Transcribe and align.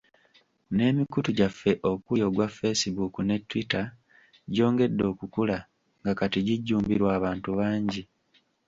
N’emikutu 0.75 1.29
gyaffe 1.37 1.71
okuli 1.91 2.21
ogwa 2.27 2.47
Facebook 2.57 3.13
ne 3.23 3.35
Twitter 3.49 3.85
gyongedde 4.53 5.03
okukula 5.11 5.57
nga 5.99 6.13
kati 6.19 6.37
gijjumbirwa 6.47 7.09
abantu 7.17 7.49
bangi. 7.59 8.03